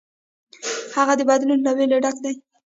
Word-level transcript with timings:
هغه 0.95 1.13
د 1.17 1.21
بدلون 1.29 1.59
له 1.63 1.71
ویرې 1.77 1.97
ډک 2.03 2.17
دی. 2.25 2.35